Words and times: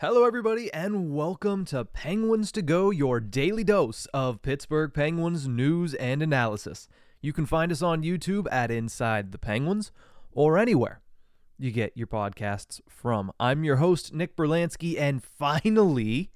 Hello, 0.00 0.24
everybody, 0.24 0.72
and 0.72 1.14
welcome 1.14 1.66
to 1.66 1.84
Penguins 1.84 2.50
to 2.52 2.62
Go, 2.62 2.88
your 2.88 3.20
daily 3.20 3.62
dose 3.62 4.06
of 4.14 4.40
Pittsburgh 4.40 4.94
Penguins 4.94 5.46
news 5.46 5.92
and 5.92 6.22
analysis. 6.22 6.88
You 7.20 7.34
can 7.34 7.44
find 7.44 7.70
us 7.70 7.82
on 7.82 8.02
YouTube 8.02 8.46
at 8.50 8.70
Inside 8.70 9.30
the 9.30 9.36
Penguins 9.36 9.92
or 10.32 10.56
anywhere 10.56 11.02
you 11.58 11.70
get 11.70 11.94
your 11.94 12.06
podcasts 12.06 12.80
from. 12.88 13.30
I'm 13.38 13.62
your 13.62 13.76
host, 13.76 14.14
Nick 14.14 14.36
Brlansky, 14.36 14.98
and 14.98 15.22
finally, 15.22 16.30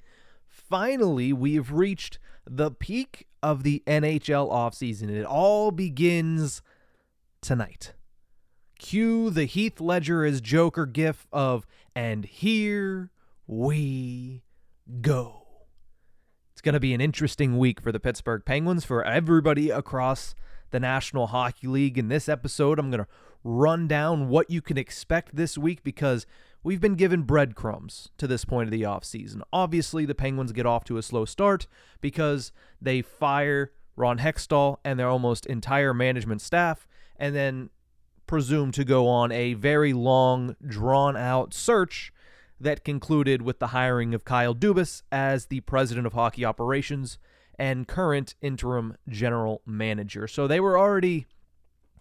finally, 0.46 1.32
we've 1.32 1.72
reached 1.72 2.18
the 2.44 2.70
peak 2.70 3.26
of 3.42 3.62
the 3.62 3.82
NHL 3.86 4.52
offseason. 4.52 5.08
It 5.08 5.24
all 5.24 5.70
begins 5.70 6.60
tonight. 7.40 7.94
Cue 8.78 9.30
the 9.30 9.46
Heath 9.46 9.80
Ledger 9.80 10.22
as 10.22 10.42
Joker 10.42 10.84
gif 10.84 11.26
of, 11.32 11.64
and 11.96 12.26
here 12.26 13.08
we 13.46 14.42
go. 15.00 15.42
It's 16.52 16.62
going 16.62 16.74
to 16.74 16.80
be 16.80 16.94
an 16.94 17.00
interesting 17.00 17.58
week 17.58 17.80
for 17.80 17.92
the 17.92 18.00
Pittsburgh 18.00 18.42
Penguins, 18.44 18.84
for 18.84 19.04
everybody 19.04 19.70
across 19.70 20.34
the 20.70 20.80
National 20.80 21.28
Hockey 21.28 21.66
League. 21.66 21.98
In 21.98 22.08
this 22.08 22.28
episode, 22.28 22.78
I'm 22.78 22.90
going 22.90 23.04
to 23.04 23.10
run 23.42 23.86
down 23.86 24.28
what 24.28 24.50
you 24.50 24.62
can 24.62 24.78
expect 24.78 25.36
this 25.36 25.58
week 25.58 25.84
because 25.84 26.26
we've 26.62 26.80
been 26.80 26.94
given 26.94 27.22
breadcrumbs 27.22 28.10
to 28.16 28.26
this 28.26 28.44
point 28.44 28.68
of 28.68 28.70
the 28.70 28.82
offseason. 28.82 29.42
Obviously, 29.52 30.06
the 30.06 30.14
Penguins 30.14 30.52
get 30.52 30.64
off 30.64 30.84
to 30.84 30.96
a 30.96 31.02
slow 31.02 31.24
start 31.24 31.66
because 32.00 32.52
they 32.80 33.02
fire 33.02 33.72
Ron 33.96 34.18
Hextall 34.18 34.78
and 34.84 34.98
their 34.98 35.08
almost 35.08 35.46
entire 35.46 35.92
management 35.92 36.40
staff, 36.40 36.88
and 37.16 37.34
then 37.34 37.70
presume 38.26 38.72
to 38.72 38.84
go 38.84 39.06
on 39.06 39.30
a 39.30 39.54
very 39.54 39.92
long, 39.92 40.56
drawn 40.66 41.16
out 41.16 41.52
search 41.52 42.12
that 42.64 42.84
concluded 42.84 43.42
with 43.42 43.58
the 43.58 43.68
hiring 43.68 44.14
of 44.14 44.24
Kyle 44.24 44.54
Dubas 44.54 45.02
as 45.12 45.46
the 45.46 45.60
president 45.60 46.06
of 46.06 46.12
hockey 46.12 46.44
operations 46.44 47.18
and 47.58 47.86
current 47.86 48.34
interim 48.42 48.96
general 49.08 49.62
manager. 49.64 50.26
So 50.26 50.46
they 50.46 50.60
were 50.60 50.76
already 50.76 51.26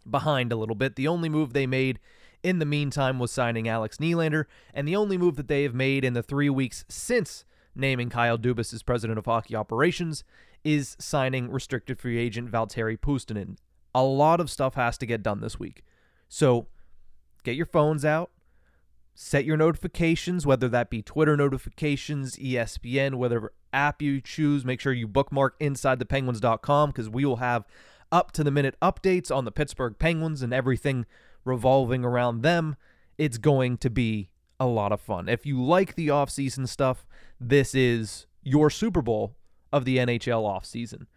behind 0.09 0.52
a 0.52 0.55
little 0.55 0.75
bit. 0.75 0.95
The 0.95 1.08
only 1.08 1.30
move 1.30 1.53
they 1.53 1.67
made 1.67 2.00
in 2.42 2.59
the 2.59 2.66
meantime 2.66 3.20
was 3.20 3.31
signing 3.31 3.70
Alex 3.70 3.97
Nylander, 3.97 4.45
and 4.73 4.88
the 4.88 4.95
only 4.95 5.17
move 5.17 5.36
that 5.38 5.47
they 5.47 5.64
have 5.64 5.75
made 5.75 6.03
in 6.03 6.14
the 6.14 6.23
three 6.23 6.50
weeks 6.50 6.83
since 6.89 7.45
naming 7.75 8.09
Kyle 8.09 8.38
Dubas 8.38 8.73
as 8.73 8.83
president 8.83 9.17
of 9.17 9.25
hockey 9.25 9.55
operations 9.55 10.23
is 10.64 10.95
signing 11.00 11.50
restricted 11.52 12.00
free 12.00 12.17
agent 12.17 12.52
Valtteri 12.52 12.98
Puustinen. 12.98 13.58
A 13.95 14.03
lot 14.03 14.39
of 14.39 14.50
stuff 14.50 14.75
has 14.75 14.98
to 14.98 15.05
get 15.05 15.23
done 15.23 15.42
this 15.42 15.59
week. 15.59 15.83
So 16.27 16.67
get 17.44 17.55
your 17.55 17.66
phones 17.66 18.03
out, 18.03 18.31
set 19.16 19.45
your 19.45 19.58
notifications, 19.58 20.45
whether 20.45 20.67
that 20.69 20.89
be 20.89 21.02
Twitter 21.02 21.38
notifications, 21.38 22.36
ESPN, 22.38 23.16
whatever 23.16 23.53
app 23.72 24.02
you 24.02 24.22
choose. 24.22 24.66
Make 24.66 24.80
sure 24.80 24.94
you 24.94 25.08
bookmark 25.08 25.59
InsideThePenguins.com 25.59 26.89
because 26.89 27.09
we 27.09 27.25
will 27.25 27.38
have 27.38 27.66
up 28.11 28.31
to 28.33 28.44
the 28.44 28.52
minute 28.52 28.75
updates 28.81 29.36
on 29.36 29.45
the 29.45 29.52
Pittsburgh 29.52 29.95
Penguins 29.97 30.42
and 30.42 30.53
everything 30.53 31.05
revolving 31.45 32.03
around 32.05 32.42
them. 32.42 32.75
It's 33.17 33.38
going 33.38 33.78
to 33.78 33.89
be 33.89 34.30
a 34.59 34.67
lot 34.67 34.92
of 34.92 35.02
fun. 35.02 35.30
If 35.30 35.45
you 35.45 35.61
like 35.61 35.95
the 35.95 36.08
offseason 36.08 36.67
stuff, 36.67 37.05
this 37.39 37.75
is 37.75 38.27
your 38.44 38.70
Super 38.70 39.02
Bowl 39.02 39.36
of 39.72 39.86
the 39.86 39.98
NHL 39.98 40.44
offseason. 40.44 41.08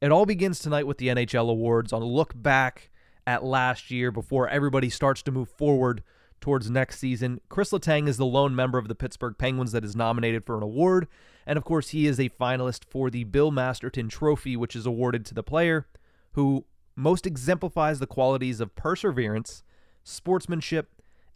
It 0.00 0.10
all 0.10 0.26
begins 0.26 0.58
tonight 0.58 0.86
with 0.86 0.98
the 0.98 1.08
NHL 1.08 1.48
awards 1.48 1.92
on 1.92 2.02
a 2.02 2.06
look 2.06 2.32
back 2.34 2.90
at 3.24 3.44
last 3.44 3.90
year 3.90 4.10
before 4.10 4.48
everybody 4.48 4.90
starts 4.90 5.22
to 5.22 5.30
move 5.30 5.48
forward 5.48 6.02
towards 6.42 6.70
next 6.70 6.98
season. 6.98 7.40
Kris 7.48 7.70
Letang 7.70 8.06
is 8.06 8.18
the 8.18 8.26
lone 8.26 8.54
member 8.54 8.76
of 8.76 8.88
the 8.88 8.94
Pittsburgh 8.94 9.36
Penguins 9.38 9.72
that 9.72 9.84
is 9.84 9.96
nominated 9.96 10.44
for 10.44 10.58
an 10.58 10.62
award, 10.62 11.08
and 11.46 11.56
of 11.56 11.64
course, 11.64 11.88
he 11.90 12.06
is 12.06 12.20
a 12.20 12.28
finalist 12.28 12.84
for 12.84 13.08
the 13.08 13.24
Bill 13.24 13.50
Masterton 13.50 14.08
Trophy, 14.08 14.56
which 14.56 14.76
is 14.76 14.84
awarded 14.84 15.24
to 15.26 15.34
the 15.34 15.42
player 15.42 15.86
who 16.32 16.66
most 16.94 17.26
exemplifies 17.26 17.98
the 17.98 18.06
qualities 18.06 18.60
of 18.60 18.76
perseverance, 18.76 19.62
sportsmanship, 20.04 20.90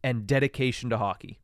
and 0.04 0.26
dedication 0.26 0.90
to 0.90 0.98
hockey. 0.98 1.40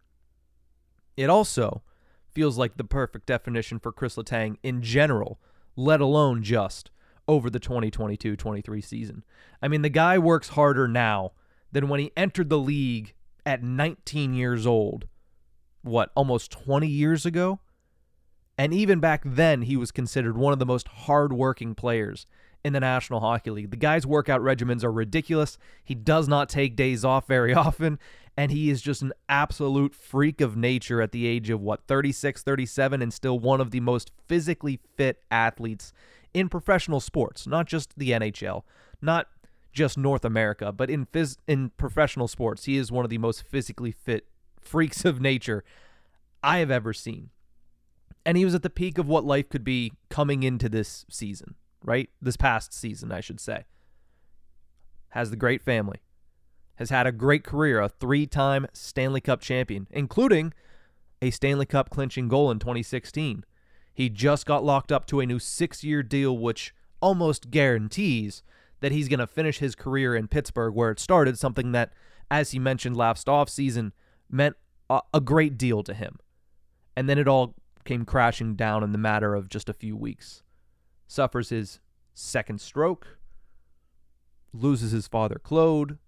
It 1.17 1.31
also 1.31 1.83
feels 2.31 2.59
like 2.59 2.77
the 2.77 2.85
perfect 2.85 3.27
definition 3.27 3.79
for 3.79 3.93
Kris 3.93 4.17
Letang 4.17 4.57
in 4.63 4.83
general, 4.83 5.41
let 5.77 6.01
alone 6.01 6.43
just 6.43 6.91
over 7.29 7.49
the 7.49 7.61
2022 7.61 8.37
23 8.37 8.81
season. 8.81 9.25
I 9.61 9.69
mean, 9.69 9.83
the 9.83 9.89
guy 9.89 10.19
works 10.19 10.51
harder 10.51 10.89
now 10.89 11.33
than 11.71 11.89
when 11.89 12.01
he 12.01 12.13
entered 12.17 12.49
the 12.49 12.59
league 12.59 13.15
at 13.45 13.63
19 13.63 14.35
years 14.35 14.67
old. 14.67 15.07
What, 15.83 16.11
almost 16.15 16.51
20 16.53 16.87
years 16.87 17.27
ago? 17.27 17.61
And 18.57 18.73
even 18.73 19.01
back 19.01 19.23
then, 19.25 19.63
he 19.63 19.77
was 19.77 19.91
considered 19.91 20.37
one 20.37 20.53
of 20.53 20.59
the 20.59 20.67
most 20.67 20.87
hardworking 20.87 21.75
players 21.75 22.27
in 22.65 22.73
the 22.73 22.81
National 22.81 23.21
Hockey 23.21 23.51
League. 23.51 23.71
The 23.71 23.77
guy's 23.77 24.07
workout 24.07 24.41
regimens 24.41 24.85
are 24.85 24.93
ridiculous. 24.93 25.59
He 25.83 25.95
does 25.95 26.29
not 26.29 26.49
take 26.49 26.77
days 26.77 27.05
off 27.05 27.27
very 27.27 27.53
often, 27.55 27.99
and 28.37 28.53
he 28.53 28.71
is 28.71 28.81
just 28.81 29.03
an 29.03 29.13
absolute 29.29 29.95
freak 29.95 30.41
of 30.41 30.57
nature 30.57 31.03
at 31.03 31.13
the 31.13 31.27
age 31.27 31.51
of 31.51 31.61
what, 31.61 31.87
36, 31.87 32.43
37, 32.43 33.03
and 33.03 33.13
still 33.13 33.39
one 33.39 33.61
of 33.61 33.71
the 33.71 33.81
most 33.81 34.13
physically 34.29 34.79
fit 34.97 35.23
athletes 35.31 35.93
in 36.33 36.49
professional 36.49 37.01
sports, 37.01 37.47
not 37.47 37.67
just 37.67 37.99
the 37.99 38.11
NHL, 38.11 38.63
not 39.01 39.27
just 39.73 39.97
North 39.97 40.25
America, 40.25 40.73
but 40.73 40.91
in 40.91 41.07
phys- 41.07 41.39
in 41.47 41.71
professional 41.71 42.29
sports. 42.29 42.65
He 42.65 42.77
is 42.77 42.93
one 42.93 43.05
of 43.05 43.11
the 43.11 43.19
most 43.19 43.43
physically 43.43 43.93
fit 43.93 44.27
freaks 44.61 45.05
of 45.05 45.21
nature 45.21 45.65
I 46.43 46.59
have 46.59 46.71
ever 46.71 46.93
seen. 46.93 47.31
And 48.25 48.37
he 48.37 48.45
was 48.45 48.55
at 48.55 48.63
the 48.63 48.71
peak 48.71 48.99
of 48.99 49.09
what 49.09 49.25
life 49.25 49.49
could 49.49 49.65
be 49.65 49.93
coming 50.09 50.43
into 50.43 50.69
this 50.69 51.05
season 51.09 51.57
right? 51.85 52.11
This 52.21 52.37
past 52.37 52.73
season, 52.73 53.13
I 53.13 53.21
should 53.21 53.41
say. 53.41 53.65
Has 55.11 55.31
the 55.31 55.37
great 55.37 55.63
family. 55.63 56.01
Has 56.77 56.91
had 56.91 57.07
a 57.07 57.13
great 57.13 57.45
career, 57.45 57.81
a 57.81 57.89
three 57.89 58.27
time 58.27 58.67
Stanley 58.73 59.21
Cup 59.21 59.41
champion, 59.41 59.87
including 59.91 60.53
a 61.21 61.31
Stanley 61.31 61.67
Cup 61.67 61.91
clinching 61.91 62.29
goal 62.29 62.51
in 62.51 62.59
2016. 62.59 63.45
He 63.95 64.09
just 64.09 64.47
got 64.47 64.65
locked 64.65 64.91
up 64.91 65.07
to 65.07 65.21
a 65.21 65.27
new 65.27 65.39
six 65.39 65.85
year 65.85 66.03
deal, 66.03 66.37
which 66.37 66.75
almost 67.01 67.51
guarantees 67.51 68.43
that 68.83 68.93
he's 68.93 69.09
going 69.09 69.21
to 69.21 69.27
finish 69.27 69.59
his 69.59 69.75
career 69.75 70.15
in 70.15 70.29
Pittsburgh, 70.29 70.75
where 70.75 70.91
it 70.91 71.01
started, 71.01 71.39
something 71.39 71.73
that, 71.73 71.95
as 72.31 72.51
he 72.51 72.59
mentioned 72.59 72.97
last 72.97 73.27
offseason, 73.27 73.93
meant 74.31 74.57
a, 74.91 75.01
a 75.15 75.21
great 75.21 75.57
deal 75.57 75.83
to 75.83 75.95
him. 75.95 76.19
And 76.97 77.09
then 77.09 77.19
it 77.19 77.27
all 77.27 77.55
came 77.85 78.05
crashing 78.05 78.55
down 78.55 78.83
in 78.83 78.93
the 78.93 78.99
matter 78.99 79.35
of 79.35 79.49
just 79.49 79.69
a 79.69 79.75
few 79.75 79.97
weeks 79.97 80.43
suffers 81.13 81.51
his 81.51 81.79
second 82.15 82.61
stroke, 82.61 83.19
loses 84.53 84.93
his 84.93 85.07
father, 85.07 85.39
Claude, 85.43 85.99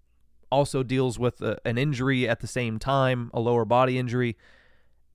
also 0.51 0.83
deals 0.83 1.19
with 1.19 1.41
a, 1.41 1.57
an 1.65 1.77
injury 1.77 2.27
at 2.27 2.39
the 2.39 2.47
same 2.47 2.79
time, 2.79 3.29
a 3.33 3.39
lower 3.39 3.65
body 3.65 3.97
injury, 3.97 4.35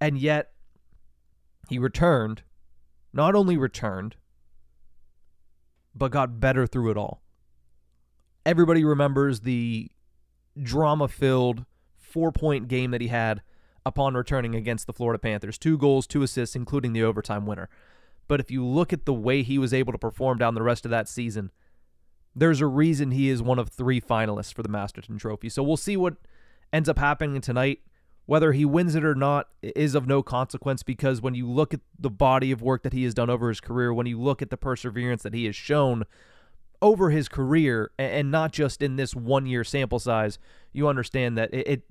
and 0.01 0.17
yet 0.19 0.53
he 1.69 1.79
returned, 1.79 2.43
not 3.13 3.35
only 3.35 3.57
returned, 3.57 4.17
but 5.95 6.13
got 6.13 6.41
better 6.41 6.67
through 6.67 6.91
it 6.91 6.97
all. 6.97 7.21
Everybody 8.51 8.83
remembers 8.83 9.43
the 9.43 9.93
drama 10.61 11.07
filled 11.07 11.67
four 11.97 12.33
point 12.33 12.67
game 12.67 12.91
that 12.91 13.01
he 13.01 13.07
had 13.07 13.43
upon 13.87 14.15
returning 14.15 14.57
against 14.57 14.89
the 14.89 14.93
Florida 14.93 15.21
Panthers. 15.21 15.57
Two 15.57 15.79
goals, 15.79 16.05
two 16.05 16.25
assists, 16.25 16.57
including 16.57 16.93
the 16.93 17.05
overtime 17.05 17.47
winner. 17.47 17.69
But 18.27 18.41
if 18.41 18.51
you 18.51 18.67
look 18.67 18.93
at 18.93 19.07
the 19.07 19.15
way 19.15 19.45
he 19.45 19.57
was 19.57 19.73
able 19.73 19.93
to 19.93 19.99
perform 19.99 20.39
down 20.39 20.57
the 20.57 20.65
rest 20.65 20.85
of 20.85 20.91
that 20.91 21.09
season, 21.09 21.53
there's 22.35 22.61
a 22.61 22.67
reason 22.67 23.13
he 23.13 23.29
is 23.29 23.41
one 23.41 23.61
of 23.61 23.69
three 23.69 24.01
finalists 24.01 24.53
for 24.53 24.65
the 24.65 24.69
Masterton 24.69 25.17
Trophy. 25.17 25.49
So 25.49 25.63
we'll 25.63 25.77
see 25.77 25.97
what 25.97 26.15
ends 26.73 26.89
up 26.89 26.99
happening 26.99 27.41
tonight. 27.41 27.79
Whether 28.27 28.51
he 28.51 28.65
wins 28.65 28.97
it 28.97 29.05
or 29.05 29.15
not 29.15 29.47
is 29.63 29.95
of 29.95 30.09
no 30.09 30.25
consequence 30.25 30.83
because 30.83 31.23
when 31.23 31.37
you 31.37 31.49
look 31.49 31.73
at 31.73 31.83
the 31.97 32.11
body 32.11 32.51
of 32.51 32.63
work 32.63 32.83
that 32.83 32.95
he 32.95 33.05
has 33.05 33.15
done 33.15 33.31
over 33.31 33.49
his 33.49 33.61
career, 33.61 33.95
when 33.95 34.07
you 34.07 34.21
look 34.21 34.43
at 34.43 34.51
the 34.51 34.57
perseverance 34.57 35.23
that 35.23 35.35
he 35.35 35.45
has 35.45 35.55
shown 35.55 36.03
over 36.83 37.11
his 37.11 37.29
career, 37.29 37.91
and 37.99 38.31
not 38.31 38.53
just 38.53 38.83
in 38.83 38.97
this 38.97 39.15
one 39.15 39.47
year 39.47 39.65
sample 39.65 39.99
size, 39.99 40.39
you 40.73 40.89
understand 40.89 41.37
that 41.39 41.53
it, 41.53 41.69
it 41.69 41.83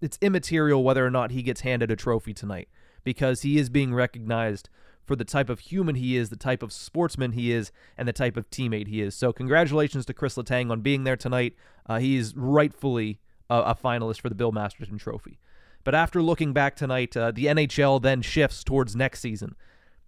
it's 0.00 0.18
immaterial 0.20 0.84
whether 0.84 1.04
or 1.04 1.10
not 1.10 1.32
he 1.32 1.42
gets 1.42 1.62
handed 1.62 1.90
a 1.90 1.96
trophy 1.96 2.32
tonight 2.32 2.68
because 3.02 3.42
he 3.42 3.58
is 3.58 3.68
being 3.68 3.92
recognized 3.92 4.68
for 5.08 5.16
the 5.16 5.24
type 5.24 5.48
of 5.48 5.60
human 5.60 5.94
he 5.94 6.16
is, 6.16 6.28
the 6.28 6.36
type 6.36 6.62
of 6.62 6.72
sportsman 6.72 7.32
he 7.32 7.50
is, 7.50 7.72
and 7.96 8.06
the 8.06 8.12
type 8.12 8.36
of 8.36 8.48
teammate 8.50 8.86
he 8.86 9.00
is. 9.00 9.14
So, 9.14 9.32
congratulations 9.32 10.04
to 10.06 10.14
Kris 10.14 10.36
Letang 10.36 10.70
on 10.70 10.82
being 10.82 11.04
there 11.04 11.16
tonight. 11.16 11.54
Uh, 11.86 11.98
he 11.98 12.16
is 12.16 12.34
rightfully 12.36 13.18
a, 13.48 13.58
a, 13.58 13.74
finalist 13.74 14.20
for 14.20 14.28
the 14.28 14.34
Bill 14.34 14.52
Masterton 14.52 14.98
Trophy. 14.98 15.38
But 15.82 15.94
after 15.94 16.20
looking 16.20 16.52
back 16.52 16.76
tonight, 16.76 17.16
uh, 17.16 17.30
the 17.30 17.46
NHL 17.46 18.02
then 18.02 18.20
shifts 18.20 18.62
towards 18.62 18.94
next 18.94 19.20
season, 19.20 19.56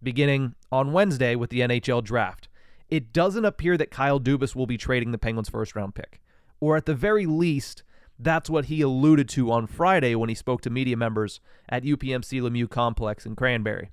beginning 0.03 0.55
on 0.71 0.93
Wednesday 0.93 1.35
with 1.35 1.49
the 1.49 1.61
NHL 1.61 2.05
draft. 2.05 2.49
It 2.91 3.13
doesn't 3.13 3.45
appear 3.45 3.77
that 3.77 3.91
Kyle 3.91 4.19
Dubas 4.21 4.55
will 4.57 4.67
be 4.67 4.77
trading 4.77 5.13
the 5.13 5.19
Penguins' 5.19 5.49
first 5.49 5.77
round 5.77 5.95
pick, 5.95 6.21
or 6.61 6.77
at 6.77 6.87
the 6.87 6.95
very 6.95 7.25
least, 7.27 7.85
That's 8.23 8.51
what 8.51 8.67
he 8.67 8.83
alluded 8.83 9.31
to 9.31 9.51
on 9.51 9.67
Friday 9.67 10.15
when 10.15 10.29
he 10.29 10.35
spoke 10.35 10.61
to 10.63 10.71
media 10.71 10.97
members 10.97 11.41
at 11.71 11.85
UPMC 11.85 12.43
Lemieux 12.43 12.69
Complex 12.69 13.25
in 13.25 13.35
Cranberry. 13.35 13.91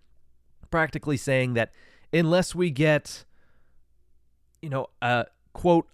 Practically 0.69 1.15
saying 1.15 1.53
that 1.53 1.71
unless 2.11 2.53
we 2.53 2.69
get, 2.69 3.23
you 4.61 4.69
know, 4.69 4.87
a 5.01 5.27
quote, 5.53 5.87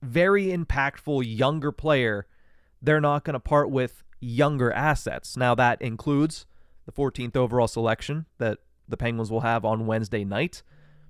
very 0.00 0.46
impactful 0.46 1.22
younger 1.26 1.70
player, 1.70 2.26
they're 2.80 3.02
not 3.02 3.24
going 3.24 3.34
to 3.34 3.40
part 3.40 3.70
with 3.70 4.02
younger 4.18 4.72
assets. 4.72 5.36
Now, 5.36 5.54
that 5.54 5.82
includes 5.82 6.46
the 6.86 6.92
14th 6.92 7.36
overall 7.36 7.68
selection 7.68 8.24
that 8.38 8.60
the 8.88 8.96
Penguins 8.96 9.30
will 9.30 9.40
have 9.40 9.66
on 9.66 9.86
Wednesday 9.86 10.24
night, 10.24 10.62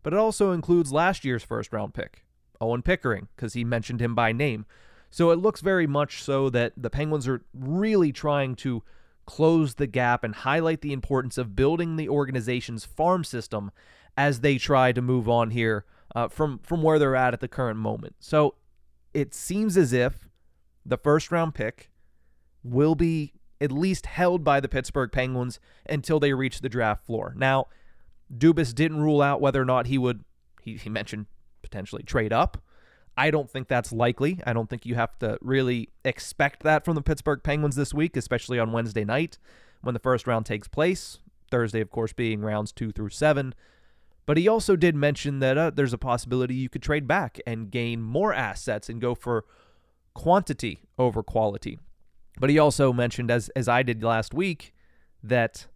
but 0.02 0.12
it 0.12 0.18
also 0.18 0.52
includes 0.52 0.92
last 0.92 1.24
year's 1.24 1.42
first 1.42 1.72
round 1.72 1.94
pick, 1.94 2.24
Owen 2.60 2.82
Pickering, 2.82 3.28
because 3.34 3.54
he 3.54 3.64
mentioned 3.64 4.00
him 4.00 4.14
by 4.14 4.32
name. 4.32 4.66
So 5.10 5.30
it 5.30 5.38
looks 5.38 5.60
very 5.60 5.86
much 5.86 6.22
so 6.22 6.50
that 6.50 6.72
the 6.76 6.90
Penguins 6.90 7.26
are 7.26 7.42
really 7.54 8.12
trying 8.12 8.54
to 8.56 8.82
close 9.26 9.74
the 9.74 9.86
gap 9.86 10.24
and 10.24 10.34
highlight 10.34 10.80
the 10.80 10.92
importance 10.92 11.38
of 11.38 11.56
building 11.56 11.96
the 11.96 12.08
organization's 12.08 12.84
farm 12.84 13.24
system 13.24 13.70
as 14.16 14.40
they 14.40 14.58
try 14.58 14.92
to 14.92 15.02
move 15.02 15.28
on 15.28 15.50
here 15.50 15.84
uh, 16.14 16.28
from 16.28 16.58
from 16.62 16.82
where 16.82 16.98
they're 16.98 17.16
at 17.16 17.34
at 17.34 17.40
the 17.40 17.48
current 17.48 17.78
moment. 17.78 18.16
So 18.20 18.54
it 19.14 19.34
seems 19.34 19.76
as 19.76 19.92
if 19.92 20.28
the 20.84 20.96
first 20.96 21.30
round 21.30 21.54
pick 21.54 21.90
will 22.62 22.94
be 22.94 23.34
at 23.60 23.72
least 23.72 24.06
held 24.06 24.44
by 24.44 24.60
the 24.60 24.68
Pittsburgh 24.68 25.10
Penguins 25.10 25.60
until 25.88 26.20
they 26.20 26.32
reach 26.32 26.60
the 26.60 26.68
draft 26.68 27.04
floor. 27.04 27.34
Now, 27.36 27.66
Dubas 28.36 28.74
didn't 28.74 29.00
rule 29.00 29.22
out 29.22 29.40
whether 29.40 29.60
or 29.60 29.64
not 29.64 29.86
he 29.86 29.98
would. 29.98 30.24
He, 30.62 30.76
he 30.76 30.90
mentioned 30.90 31.26
potentially 31.62 32.02
trade 32.02 32.32
up. 32.32 32.62
I 33.16 33.30
don't 33.30 33.50
think 33.50 33.66
that's 33.66 33.92
likely. 33.92 34.40
I 34.46 34.52
don't 34.52 34.70
think 34.70 34.86
you 34.86 34.94
have 34.94 35.18
to 35.18 35.38
really 35.40 35.88
expect 36.04 36.62
that 36.62 36.84
from 36.84 36.94
the 36.94 37.02
Pittsburgh 37.02 37.40
Penguins 37.42 37.74
this 37.74 37.92
week, 37.92 38.16
especially 38.16 38.58
on 38.58 38.70
Wednesday 38.70 39.04
night 39.04 39.38
when 39.80 39.92
the 39.92 40.00
first 40.00 40.26
round 40.26 40.46
takes 40.46 40.68
place. 40.68 41.18
Thursday, 41.50 41.80
of 41.80 41.90
course, 41.90 42.12
being 42.12 42.42
rounds 42.42 42.70
two 42.72 42.92
through 42.92 43.08
seven. 43.08 43.54
But 44.26 44.36
he 44.36 44.46
also 44.46 44.76
did 44.76 44.94
mention 44.94 45.38
that 45.38 45.56
uh, 45.56 45.70
there's 45.70 45.94
a 45.94 45.98
possibility 45.98 46.54
you 46.54 46.68
could 46.68 46.82
trade 46.82 47.08
back 47.08 47.40
and 47.46 47.70
gain 47.70 48.02
more 48.02 48.34
assets 48.34 48.88
and 48.88 49.00
go 49.00 49.14
for 49.14 49.46
quantity 50.14 50.82
over 50.98 51.22
quality. 51.22 51.78
But 52.38 52.50
he 52.50 52.58
also 52.58 52.92
mentioned, 52.92 53.30
as 53.30 53.48
as 53.50 53.68
I 53.68 53.82
did 53.82 54.02
last 54.04 54.34
week, 54.34 54.74
that 55.22 55.66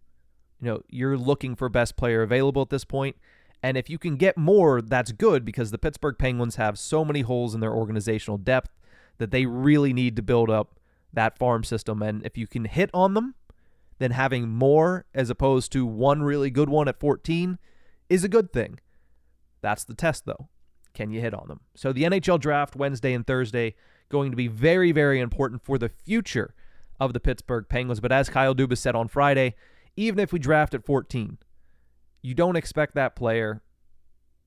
you 0.63 0.71
know 0.71 0.81
you're 0.89 1.17
looking 1.17 1.55
for 1.55 1.67
best 1.67 1.97
player 1.97 2.21
available 2.21 2.61
at 2.61 2.69
this 2.69 2.85
point, 2.85 3.17
and 3.61 3.75
if 3.75 3.89
you 3.89 3.97
can 3.97 4.15
get 4.15 4.37
more, 4.37 4.81
that's 4.81 5.11
good 5.11 5.43
because 5.43 5.71
the 5.71 5.77
Pittsburgh 5.77 6.17
Penguins 6.17 6.55
have 6.55 6.79
so 6.79 7.03
many 7.03 7.21
holes 7.21 7.53
in 7.53 7.59
their 7.59 7.73
organizational 7.73 8.37
depth 8.37 8.69
that 9.17 9.31
they 9.31 9.45
really 9.45 9.91
need 9.91 10.15
to 10.15 10.21
build 10.21 10.49
up 10.49 10.79
that 11.11 11.37
farm 11.37 11.63
system. 11.63 12.01
And 12.01 12.25
if 12.25 12.37
you 12.37 12.47
can 12.47 12.65
hit 12.65 12.89
on 12.93 13.13
them, 13.13 13.35
then 13.99 14.11
having 14.11 14.49
more 14.49 15.05
as 15.13 15.29
opposed 15.29 15.71
to 15.73 15.85
one 15.85 16.23
really 16.23 16.49
good 16.49 16.69
one 16.69 16.87
at 16.87 16.99
14 16.99 17.59
is 18.09 18.23
a 18.23 18.29
good 18.29 18.51
thing. 18.51 18.79
That's 19.61 19.83
the 19.83 19.93
test, 19.93 20.25
though. 20.25 20.47
Can 20.93 21.11
you 21.11 21.21
hit 21.21 21.33
on 21.33 21.47
them? 21.47 21.61
So 21.75 21.91
the 21.91 22.03
NHL 22.03 22.39
draft 22.39 22.75
Wednesday 22.75 23.13
and 23.13 23.25
Thursday 23.25 23.75
going 24.09 24.31
to 24.31 24.37
be 24.37 24.47
very, 24.47 24.91
very 24.91 25.19
important 25.19 25.63
for 25.63 25.77
the 25.77 25.89
future 25.89 26.53
of 26.99 27.13
the 27.13 27.19
Pittsburgh 27.19 27.65
Penguins. 27.67 27.99
But 27.99 28.11
as 28.11 28.29
Kyle 28.29 28.55
Dubas 28.55 28.77
said 28.77 28.95
on 28.95 29.07
Friday, 29.07 29.55
even 29.95 30.19
if 30.19 30.33
we 30.33 30.39
draft 30.39 30.73
at 30.73 30.85
14, 30.85 31.37
you 32.21 32.33
don't 32.33 32.55
expect 32.55 32.95
that 32.95 33.15
player 33.15 33.61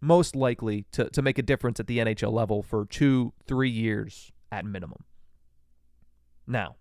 most 0.00 0.36
likely 0.36 0.86
to, 0.92 1.08
to 1.10 1.22
make 1.22 1.38
a 1.38 1.42
difference 1.42 1.80
at 1.80 1.86
the 1.86 1.98
NHL 1.98 2.32
level 2.32 2.62
for 2.62 2.86
two, 2.86 3.32
three 3.46 3.70
years 3.70 4.32
at 4.52 4.64
minimum. 4.64 5.04
Now, 6.46 6.76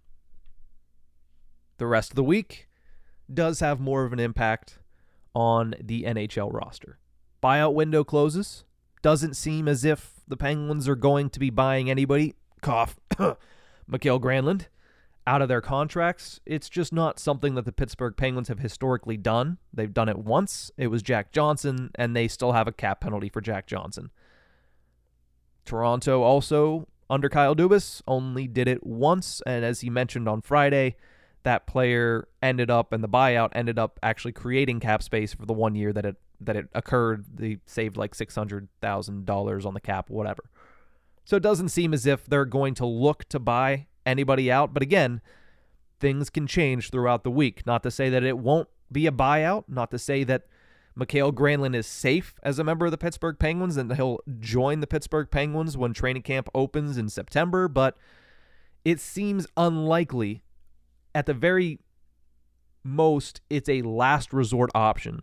the 1.78 1.88
rest 1.88 2.12
of 2.12 2.16
the 2.16 2.24
week 2.24 2.68
does 3.34 3.60
have 3.60 3.80
more 3.80 4.06
of 4.06 4.14
an 4.14 4.20
impact 4.20 4.80
on 5.34 5.76
the 5.82 6.04
NHL 6.04 6.54
roster. 6.54 7.00
Buyout 7.44 7.74
window 7.74 8.04
closes. 8.04 8.64
Doesn't 9.02 9.36
seem 9.36 9.68
as 9.68 9.84
if 9.84 10.22
the 10.28 10.38
Penguins 10.38 10.88
are 10.88 10.96
going 10.96 11.30
to 11.30 11.40
be 11.40 11.50
buying 11.50 11.90
anybody. 11.90 12.34
Cough. 12.62 12.96
Mikael 13.88 14.20
Granlund 14.20 14.66
out 15.28 15.42
of 15.42 15.48
their 15.48 15.62
contracts. 15.62 16.40
It's 16.46 16.70
just 16.70 16.94
not 16.94 17.20
something 17.20 17.56
that 17.56 17.66
the 17.66 17.72
Pittsburgh 17.72 18.16
Penguins 18.16 18.48
have 18.48 18.60
historically 18.60 19.18
done. 19.18 19.58
They've 19.74 19.94
done 19.94 20.10
it 20.10 20.20
once. 20.20 20.72
It 20.78 20.88
was 20.88 21.02
Jack 21.02 21.32
Johnson, 21.32 21.92
and 21.96 22.16
they 22.16 22.28
still 22.28 22.52
have 22.52 22.68
a 22.68 22.72
cap 22.72 23.02
penalty 23.02 23.30
for 23.30 23.42
Jack 23.42 23.68
Johnson. 23.68 24.12
Toronto 25.66 26.22
also, 26.22 26.88
under 27.10 27.28
Kyle 27.28 27.56
Dubas, 27.56 28.02
only 28.08 28.48
did 28.48 28.68
it 28.68 28.86
once. 28.86 29.42
And 29.46 29.66
as 29.66 29.82
he 29.82 29.90
mentioned 29.90 30.30
on 30.30 30.42
Friday, 30.42 30.96
that 31.44 31.66
player 31.68 32.28
ended 32.42 32.70
up 32.70 32.92
and 32.92 33.04
the 33.04 33.10
buyout 33.10 33.50
ended 33.54 33.80
up 33.80 34.00
actually 34.04 34.32
creating 34.32 34.80
cap 34.80 35.02
space 35.02 35.34
for 35.34 35.46
the 35.46 35.54
one 35.54 35.76
year 35.76 35.94
that 35.94 36.06
it 36.06 36.16
that 36.42 36.56
it 36.56 36.68
occurred. 36.74 37.26
They 37.36 37.58
saved 37.66 37.98
like 37.98 38.14
six 38.14 38.36
hundred 38.36 38.68
thousand 38.82 39.26
dollars 39.26 39.66
on 39.66 39.74
the 39.74 39.80
cap, 39.80 40.10
whatever. 40.10 40.44
So 41.24 41.38
it 41.38 41.44
doesn't 41.44 41.70
seem 41.70 41.94
as 41.94 42.06
if 42.06 42.26
they're 42.26 42.46
going 42.46 42.76
to 42.76 42.86
look 42.86 43.26
to 43.30 43.40
buy 43.40 43.88
anybody 44.06 44.52
out. 44.52 44.74
But 44.74 44.84
again, 44.84 45.22
things 46.00 46.30
can 46.30 46.48
change 46.48 46.92
throughout 46.92 47.24
the 47.24 47.32
week. 47.32 47.66
Not 47.66 47.84
to 47.84 47.92
say 47.92 48.10
that 48.10 48.24
it 48.24 48.38
won't 48.38 48.68
be 48.92 49.08
a 49.08 49.12
buyout, 49.12 49.66
not 49.68 49.92
to 49.92 50.00
say 50.00 50.24
that 50.24 50.44
Mikael 50.96 51.34
Granlund 51.34 51.76
is 51.76 51.88
safe 51.88 52.36
as 52.42 52.58
a 52.58 52.64
member 52.64 52.86
of 52.86 52.92
the 52.92 52.98
Pittsburgh 52.98 53.38
Penguins 53.38 53.76
and 53.76 53.94
he'll 53.96 54.20
join 54.40 54.80
the 54.80 54.88
Pittsburgh 54.88 55.30
Penguins 55.30 55.78
when 55.78 55.94
training 55.94 56.22
camp 56.22 56.48
opens 56.56 56.98
in 56.98 57.10
September, 57.10 57.68
but 57.68 57.98
it 58.86 59.00
seems 59.00 59.46
unlikely 59.58 60.44
at 61.14 61.26
the 61.26 61.34
very 61.34 61.80
most, 62.84 63.42
it's 63.50 63.68
a 63.68 63.82
last 63.82 64.32
resort 64.32 64.70
option 64.74 65.22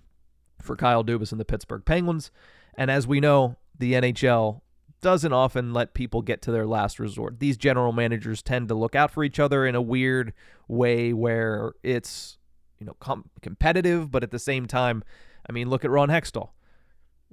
for 0.61 0.76
Kyle 0.76 1.05
Dubas 1.05 1.32
and 1.32 1.40
the 1.40 1.44
Pittsburgh 1.44 1.85
Penguins. 1.85 2.31
And 2.75 2.90
as 2.90 3.06
we 3.06 3.20
know, 3.20 3.56
the 3.78 3.94
NHL 3.94 4.61
doesn't 5.02 5.32
often 5.32 5.75
let 5.75 5.93
people 5.93 6.22
get 6.22 6.40
to 6.43 6.52
their 6.52 6.66
last 6.66 6.99
resort. 6.99 7.40
These 7.40 7.56
general 7.56 7.93
managers 7.93 8.43
tend 8.43 8.69
to 8.69 8.75
look 8.75 8.94
out 8.94 9.10
for 9.10 9.22
each 9.25 9.38
other 9.38 9.66
in 9.66 9.75
a 9.75 9.82
weird 9.82 10.32
way 10.69 11.12
where 11.12 11.75
it's, 11.82 12.38
you 12.78 12.87
know, 12.87 12.94
com- 13.00 13.28
competitive, 13.43 14.10
but 14.10 14.22
at 14.22 14.31
the 14.31 14.38
same 14.38 14.66
time, 14.66 15.04
I 15.49 15.52
mean, 15.52 15.69
look 15.69 15.84
at 15.84 15.90
Ron 15.90 16.08
Hextall. 16.08 16.50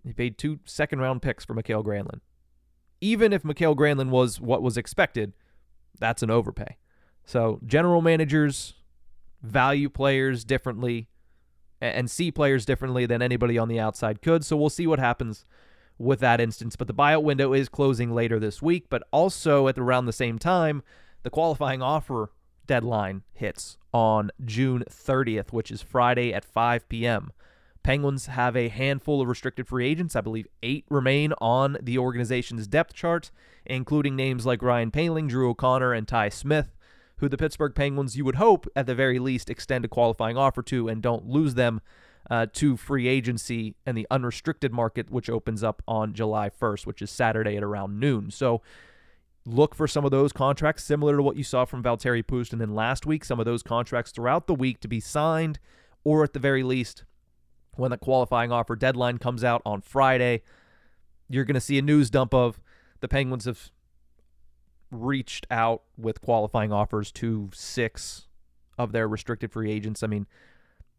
He 0.03 0.13
paid 0.13 0.37
two 0.37 0.59
second 0.65 0.99
round 0.99 1.21
picks 1.21 1.45
for 1.45 1.53
Mikael 1.53 1.83
Granlund. 1.83 2.21
Even 3.01 3.31
if 3.31 3.45
Mikael 3.45 3.75
Granlund 3.75 4.09
was 4.09 4.41
what 4.41 4.61
was 4.61 4.75
expected, 4.75 5.33
that's 5.99 6.23
an 6.23 6.31
overpay. 6.31 6.77
So 7.23 7.59
general 7.65 8.01
managers 8.01 8.73
value 9.41 9.89
players 9.89 10.43
differently 10.43 11.07
and 11.81 12.09
see 12.09 12.31
players 12.31 12.65
differently 12.65 13.05
than 13.05 13.21
anybody 13.21 13.57
on 13.57 13.67
the 13.67 13.79
outside 13.79 14.21
could. 14.21 14.43
So 14.43 14.57
we'll 14.57 14.69
see 14.69 14.87
what 14.87 14.99
happens 14.99 15.45
with 15.99 16.19
that 16.21 16.41
instance. 16.41 16.75
But 16.75 16.87
the 16.87 16.93
buyout 16.93 17.23
window 17.23 17.53
is 17.53 17.69
closing 17.69 18.11
later 18.11 18.39
this 18.39 18.61
week, 18.61 18.85
but 18.89 19.03
also 19.11 19.67
at 19.67 19.77
around 19.77 20.05
the 20.05 20.13
same 20.13 20.39
time, 20.39 20.81
the 21.21 21.29
qualifying 21.29 21.81
offer 21.81 22.31
deadline 22.65 23.21
hits 23.33 23.77
on 23.93 24.31
June 24.43 24.83
30th, 24.89 25.51
which 25.51 25.69
is 25.69 25.81
Friday 25.81 26.33
at 26.33 26.45
5 26.45 26.89
p.m. 26.89 27.31
Penguins 27.83 28.27
have 28.27 28.55
a 28.55 28.69
handful 28.69 29.21
of 29.21 29.27
restricted 29.27 29.67
free 29.67 29.87
agents. 29.87 30.15
I 30.15 30.21
believe 30.21 30.47
eight 30.63 30.85
remain 30.89 31.33
on 31.39 31.77
the 31.81 31.97
organization's 31.97 32.67
depth 32.67 32.93
chart, 32.93 33.31
including 33.65 34.15
names 34.15 34.45
like 34.45 34.61
Ryan 34.61 34.91
Poehling, 34.91 35.29
Drew 35.29 35.49
O'Connor, 35.49 35.93
and 35.93 36.07
Ty 36.07 36.29
Smith 36.29 36.75
who 37.19 37.29
the 37.29 37.37
Pittsburgh 37.37 37.75
Penguins, 37.75 38.15
you 38.15 38.25
would 38.25 38.35
hope, 38.35 38.67
at 38.75 38.85
the 38.85 38.95
very 38.95 39.19
least, 39.19 39.49
extend 39.49 39.85
a 39.85 39.89
qualifying 39.89 40.37
offer 40.37 40.63
to 40.63 40.87
and 40.87 41.01
don't 41.01 41.27
lose 41.27 41.55
them 41.55 41.81
uh, 42.29 42.45
to 42.53 42.77
free 42.77 43.07
agency 43.07 43.75
and 43.85 43.97
the 43.97 44.07
unrestricted 44.11 44.71
market, 44.71 45.09
which 45.09 45.29
opens 45.29 45.63
up 45.63 45.81
on 45.87 46.13
July 46.13 46.49
1st, 46.49 46.85
which 46.85 47.01
is 47.01 47.09
Saturday 47.09 47.57
at 47.57 47.63
around 47.63 47.99
noon. 47.99 48.29
So 48.29 48.61
look 49.45 49.73
for 49.73 49.87
some 49.87 50.05
of 50.05 50.11
those 50.11 50.31
contracts, 50.31 50.83
similar 50.83 51.17
to 51.17 51.23
what 51.23 51.35
you 51.35 51.43
saw 51.43 51.65
from 51.65 51.81
Valtteri 51.81 52.23
Puustinen 52.23 52.75
last 52.75 53.05
week, 53.05 53.25
some 53.25 53.39
of 53.39 53.45
those 53.45 53.63
contracts 53.63 54.11
throughout 54.11 54.47
the 54.47 54.53
week 54.53 54.79
to 54.81 54.87
be 54.87 54.99
signed, 54.99 55.59
or 56.03 56.23
at 56.23 56.33
the 56.33 56.39
very 56.39 56.63
least, 56.63 57.03
when 57.75 57.91
the 57.91 57.97
qualifying 57.97 58.51
offer 58.51 58.75
deadline 58.75 59.17
comes 59.17 59.43
out 59.43 59.61
on 59.65 59.81
Friday, 59.81 60.43
you're 61.29 61.45
going 61.45 61.55
to 61.55 61.61
see 61.61 61.77
a 61.77 61.81
news 61.81 62.09
dump 62.09 62.33
of 62.33 62.59
the 62.99 63.07
Penguins 63.07 63.45
have 63.45 63.71
reached 64.91 65.47
out 65.49 65.83
with 65.97 66.21
qualifying 66.21 66.73
offers 66.73 67.11
to 67.11 67.49
six 67.53 68.27
of 68.77 68.91
their 68.91 69.07
restricted 69.07 69.51
free 69.51 69.71
agents. 69.71 70.03
I 70.03 70.07
mean, 70.07 70.27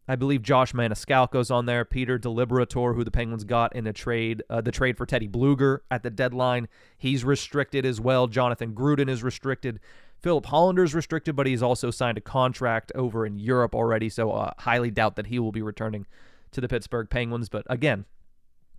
I 0.07 0.15
believe 0.15 0.41
Josh 0.41 0.73
Maniscalco's 0.73 1.51
on 1.51 1.67
there, 1.67 1.85
Peter 1.85 2.19
DiLiberatore, 2.19 2.95
who 2.95 3.03
the 3.03 3.11
Penguins 3.11 3.43
got 3.43 3.75
in 3.75 3.87
a 3.87 3.93
trade, 3.93 4.43
uh, 4.49 4.59
the 4.59 4.71
trade 4.71 4.97
for 4.97 5.05
Teddy 5.05 5.27
Blueger 5.27 5.79
at 5.89 6.03
the 6.03 6.09
deadline. 6.09 6.67
He's 6.97 7.23
restricted 7.23 7.85
as 7.85 8.01
well. 8.01 8.27
Jonathan 8.27 8.73
Gruden 8.73 9.09
is 9.09 9.23
restricted. 9.23 9.79
Filip 10.19 10.47
Hallander's 10.47 10.93
restricted, 10.93 11.35
but 11.35 11.47
he's 11.47 11.63
also 11.63 11.91
signed 11.91 12.17
a 12.17 12.21
contract 12.21 12.91
over 12.93 13.25
in 13.25 13.37
Europe 13.37 13.73
already, 13.73 14.09
so 14.09 14.31
uh, 14.31 14.51
highly 14.59 14.91
doubt 14.91 15.15
that 15.15 15.27
he 15.27 15.39
will 15.39 15.51
be 15.51 15.61
returning 15.61 16.05
to 16.51 16.61
the 16.61 16.67
Pittsburgh 16.67 17.09
Penguins. 17.09 17.47
But 17.47 17.65
again, 17.69 18.05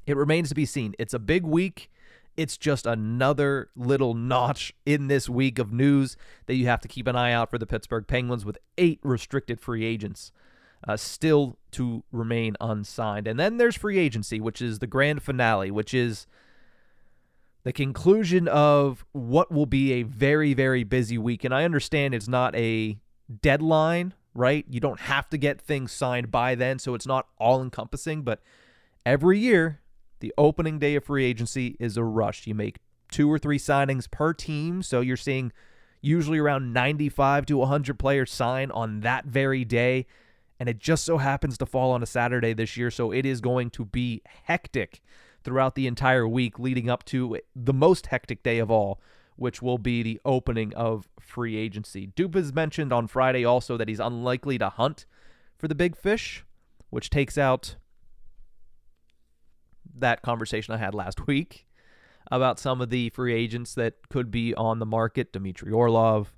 it 0.06 0.16
remains 0.16 0.50
to 0.50 0.54
be 0.54 0.66
seen. 0.66 0.94
It's 0.98 1.14
a 1.14 1.18
big 1.18 1.44
week 1.44 1.88
It's 2.36 2.56
just 2.56 2.86
another 2.86 3.68
little 3.76 4.14
notch 4.14 4.72
in 4.86 5.08
this 5.08 5.28
week 5.28 5.58
of 5.58 5.72
news 5.72 6.16
that 6.46 6.54
you 6.54 6.66
have 6.66 6.80
to 6.80 6.88
keep 6.88 7.06
an 7.06 7.16
eye 7.16 7.32
out 7.32 7.50
for 7.50 7.58
the 7.58 7.66
Pittsburgh 7.66 8.06
Penguins 8.06 8.44
with 8.44 8.56
eight 8.78 9.00
restricted 9.02 9.60
free 9.60 9.84
agents 9.84 10.32
uh, 10.86 10.96
still 10.96 11.56
to 11.72 12.02
remain 12.12 12.56
unsigned. 12.60 13.26
And 13.26 13.38
then 13.38 13.56
there's 13.56 13.76
free 13.76 13.98
agency, 13.98 14.40
which 14.40 14.60
is 14.60 14.78
the 14.78 14.86
grand 14.86 15.22
finale, 15.22 15.70
which 15.70 15.94
is 15.94 16.26
the 17.64 17.72
conclusion 17.72 18.48
of 18.48 19.04
what 19.12 19.52
will 19.52 19.66
be 19.66 19.92
a 19.92 20.02
very, 20.02 20.54
very 20.54 20.84
busy 20.84 21.18
week. 21.18 21.44
And 21.44 21.54
I 21.54 21.64
understand 21.64 22.14
it's 22.14 22.28
not 22.28 22.54
a 22.56 22.98
deadline, 23.40 24.14
right? 24.34 24.64
You 24.68 24.80
don't 24.80 25.00
have 25.00 25.28
to 25.30 25.38
get 25.38 25.60
things 25.60 25.92
signed 25.92 26.30
by 26.30 26.54
then, 26.54 26.78
so 26.78 26.94
it's 26.94 27.06
not 27.06 27.28
all 27.38 27.62
encompassing. 27.62 28.22
But 28.22 28.40
every 29.06 29.38
year, 29.38 29.80
the 30.20 30.34
opening 30.36 30.78
day 30.78 30.96
of 30.96 31.04
free 31.04 31.24
agency 31.24 31.76
is 31.78 31.96
a 31.96 32.04
rush. 32.04 32.46
You 32.46 32.54
make 32.54 32.78
two 33.10 33.30
or 33.30 33.38
three 33.38 33.58
signings 33.58 34.10
per 34.10 34.32
team, 34.32 34.82
so 34.82 35.00
you're 35.00 35.16
seeing 35.16 35.52
usually 36.00 36.38
around 36.38 36.72
95 36.72 37.46
to 37.46 37.58
100 37.58 37.98
players 37.98 38.32
sign 38.32 38.70
on 38.72 39.00
that 39.00 39.26
very 39.26 39.64
day. 39.64 40.06
And 40.62 40.68
it 40.68 40.78
just 40.78 41.02
so 41.02 41.18
happens 41.18 41.58
to 41.58 41.66
fall 41.66 41.90
on 41.90 42.04
a 42.04 42.06
Saturday 42.06 42.52
this 42.52 42.76
year, 42.76 42.88
so 42.88 43.10
it 43.10 43.26
is 43.26 43.40
going 43.40 43.68
to 43.70 43.84
be 43.84 44.22
hectic 44.44 45.02
throughout 45.42 45.74
the 45.74 45.88
entire 45.88 46.28
week 46.28 46.56
leading 46.56 46.88
up 46.88 47.04
to 47.06 47.36
the 47.56 47.72
most 47.72 48.06
hectic 48.06 48.44
day 48.44 48.60
of 48.60 48.70
all, 48.70 49.00
which 49.34 49.60
will 49.60 49.76
be 49.76 50.04
the 50.04 50.20
opening 50.24 50.72
of 50.74 51.08
free 51.18 51.56
agency. 51.56 52.12
Dubas 52.14 52.54
mentioned 52.54 52.92
on 52.92 53.08
Friday 53.08 53.44
also 53.44 53.76
that 53.76 53.88
he's 53.88 53.98
unlikely 53.98 54.56
to 54.58 54.68
hunt 54.68 55.04
for 55.58 55.66
the 55.66 55.74
big 55.74 55.96
fish, 55.96 56.44
which 56.90 57.10
takes 57.10 57.36
out 57.36 57.74
that 59.92 60.22
conversation 60.22 60.72
I 60.72 60.76
had 60.76 60.94
last 60.94 61.26
week 61.26 61.66
about 62.30 62.60
some 62.60 62.80
of 62.80 62.88
the 62.88 63.10
free 63.10 63.34
agents 63.34 63.74
that 63.74 64.08
could 64.10 64.30
be 64.30 64.54
on 64.54 64.78
the 64.78 64.86
market 64.86 65.32
Dmitry 65.32 65.72
Orlov, 65.72 66.36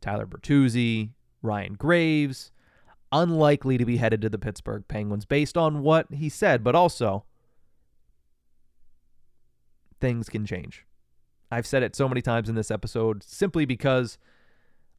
Tyler 0.00 0.26
Bertuzzi, 0.26 1.10
Ryan 1.42 1.74
Graves. 1.74 2.50
Unlikely 3.12 3.76
to 3.78 3.84
be 3.84 3.98
headed 3.98 4.22
to 4.22 4.28
the 4.28 4.38
Pittsburgh 4.38 4.84
Penguins 4.88 5.26
based 5.26 5.56
on 5.56 5.82
what 5.82 6.06
he 6.10 6.28
said, 6.28 6.64
but 6.64 6.74
also 6.74 7.24
things 10.00 10.28
can 10.28 10.46
change. 10.46 10.86
I've 11.50 11.66
said 11.66 11.82
it 11.82 11.94
so 11.94 12.08
many 12.08 12.22
times 12.22 12.48
in 12.48 12.54
this 12.54 12.70
episode 12.70 13.22
simply 13.22 13.66
because 13.66 14.16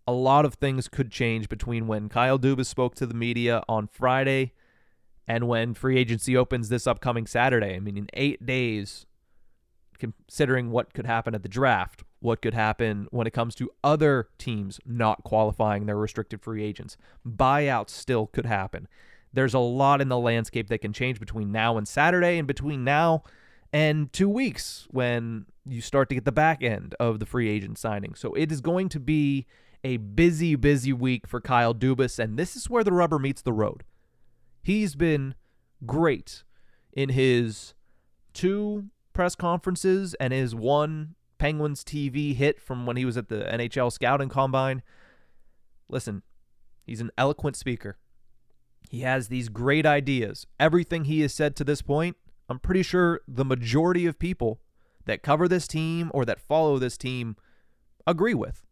a 0.07 0.11
lot 0.11 0.45
of 0.45 0.55
things 0.55 0.87
could 0.87 1.11
change 1.11 1.49
between 1.49 1.87
when 1.87 2.09
Kyle 2.09 2.37
Dubas 2.37 2.67
spoke 2.67 2.93
to 2.95 3.05
the 3.07 3.13
media 3.13 3.63
on 3.67 3.87
Friday 3.87 4.53
and 5.27 5.47
when 5.47 5.73
free 5.73 5.97
agency 5.97 6.37
opens 6.37 6.69
this 6.69 6.85
upcoming 6.85 7.25
Saturday. 7.25 7.75
I 7.75 7.79
mean, 7.79 7.97
in 7.97 8.07
eight 8.13 8.45
days, 8.45 9.05
considering 10.11 10.69
what 10.69 10.93
could 10.93 11.05
happen 11.05 11.33
at 11.33 11.43
the 11.43 11.49
draft, 11.49 12.03
what 12.19 12.41
could 12.41 12.53
happen 12.53 13.07
when 13.11 13.27
it 13.27 13.33
comes 13.33 13.55
to 13.55 13.71
other 13.83 14.29
teams 14.37 14.79
not 14.85 15.23
qualifying 15.23 15.85
their 15.85 15.97
restricted 15.97 16.41
free 16.41 16.63
agents, 16.63 16.97
buyouts 17.27 17.91
still 17.91 18.27
could 18.27 18.45
happen. 18.45 18.87
There's 19.31 19.53
a 19.53 19.59
lot 19.59 20.01
in 20.01 20.09
the 20.09 20.19
landscape 20.19 20.67
that 20.67 20.79
can 20.79 20.93
change 20.93 21.19
between 21.19 21.51
now 21.51 21.77
and 21.77 21.87
Saturday, 21.87 22.37
and 22.37 22.47
between 22.47 22.83
now 22.83 23.23
and 23.71 24.13
two 24.13 24.29
weeks 24.29 24.87
when 24.91 25.45
you 25.65 25.81
start 25.81 26.09
to 26.09 26.15
get 26.15 26.25
the 26.25 26.31
back 26.31 26.61
end 26.61 26.93
of 26.99 27.19
the 27.19 27.25
free 27.25 27.49
agent 27.49 27.77
signing. 27.77 28.13
So 28.13 28.33
it 28.33 28.51
is 28.51 28.61
going 28.61 28.89
to 28.89 28.99
be 28.99 29.47
a 29.83 29.97
busy, 29.97 30.55
busy 30.55 30.93
week 30.93 31.27
for 31.27 31.41
Kyle 31.41 31.73
Dubas, 31.73 32.19
and 32.19 32.37
this 32.37 32.55
is 32.55 32.69
where 32.69 32.83
the 32.83 32.93
rubber 32.93 33.19
meets 33.19 33.41
the 33.41 33.53
road. 33.53 33.83
He's 34.61 34.95
been 34.95 35.35
great 35.85 36.43
in 36.93 37.09
his 37.09 37.73
two 38.33 38.85
press 39.13 39.35
conferences 39.35 40.13
and 40.15 40.33
his 40.33 40.55
one 40.55 41.15
Penguins 41.37 41.83
TV 41.83 42.35
hit 42.35 42.61
from 42.61 42.85
when 42.85 42.97
he 42.97 43.05
was 43.05 43.17
at 43.17 43.29
the 43.29 43.43
NHL 43.51 43.91
scouting 43.91 44.29
combine. 44.29 44.81
Listen, 45.89 46.23
he's 46.85 47.01
an 47.01 47.11
eloquent 47.17 47.55
speaker. 47.55 47.97
He 48.89 49.01
has 49.01 49.27
these 49.27 49.49
great 49.49 49.85
ideas. 49.85 50.47
Everything 50.59 51.05
he 51.05 51.21
has 51.21 51.33
said 51.33 51.55
to 51.55 51.63
this 51.63 51.81
point 51.81 52.17
I'm 52.49 52.59
pretty 52.59 52.83
sure 52.83 53.21
the 53.27 53.45
majority 53.45 54.05
of 54.05 54.19
people 54.19 54.59
that 55.05 55.23
cover 55.23 55.47
this 55.47 55.67
team 55.67 56.11
or 56.13 56.25
that 56.25 56.39
follow 56.39 56.77
this 56.77 56.97
team 56.97 57.35
agree 58.05 58.33
with. 58.33 58.65